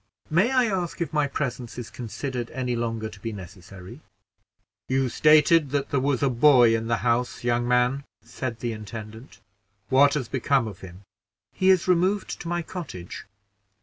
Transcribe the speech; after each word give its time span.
"May 0.31 0.49
I 0.49 0.65
ask 0.65 0.99
if 0.99 1.13
my 1.13 1.27
presence 1.27 1.77
is 1.77 1.91
considered 1.91 2.49
any 2.49 2.75
longer 2.75 3.07
to 3.07 3.19
be 3.19 3.31
necessary?" 3.31 4.01
"You 4.89 5.09
stated 5.09 5.69
that 5.69 5.89
there 5.91 5.99
was 5.99 6.23
a 6.23 6.29
boy 6.31 6.75
in 6.75 6.87
the 6.87 6.97
house, 7.05 7.43
young 7.43 7.67
man," 7.67 8.03
said 8.23 8.61
the 8.61 8.71
intendant: 8.73 9.41
"what 9.89 10.15
has 10.15 10.27
become 10.27 10.67
of 10.67 10.79
him?" 10.79 11.03
"He 11.53 11.69
is 11.69 11.87
removed 11.87 12.41
to 12.41 12.47
my 12.47 12.63
cottage." 12.63 13.27